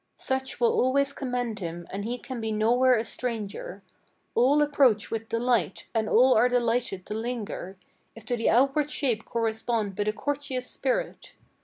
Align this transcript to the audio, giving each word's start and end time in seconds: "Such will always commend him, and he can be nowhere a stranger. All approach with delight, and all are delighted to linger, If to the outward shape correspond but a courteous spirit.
"Such 0.15 0.59
will 0.59 0.71
always 0.71 1.13
commend 1.13 1.59
him, 1.59 1.85
and 1.91 2.03
he 2.03 2.17
can 2.17 2.41
be 2.41 2.51
nowhere 2.51 2.95
a 2.95 3.03
stranger. 3.03 3.83
All 4.33 4.63
approach 4.63 5.11
with 5.11 5.29
delight, 5.29 5.85
and 5.93 6.09
all 6.09 6.33
are 6.33 6.49
delighted 6.49 7.05
to 7.05 7.13
linger, 7.13 7.77
If 8.15 8.25
to 8.25 8.35
the 8.35 8.49
outward 8.49 8.89
shape 8.89 9.25
correspond 9.25 9.95
but 9.95 10.07
a 10.07 10.11
courteous 10.13 10.65
spirit. 10.71 11.33